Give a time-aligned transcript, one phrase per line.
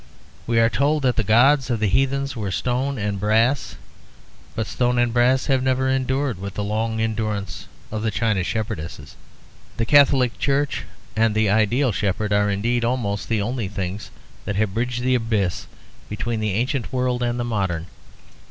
[0.47, 3.75] We are told that the gods of the heathen were stone and brass,
[4.55, 9.15] but stone and brass have never endured with the long endurance of the China Shepherdess.
[9.77, 10.85] The Catholic Church
[11.15, 14.09] and the Ideal Shepherd are indeed almost the only things
[14.45, 15.67] that have bridged the abyss
[16.09, 17.85] between the ancient world and the modern.